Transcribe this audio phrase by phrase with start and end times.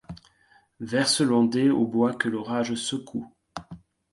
[0.79, 3.31] Verse l'ondée aux bois que l'orage secoue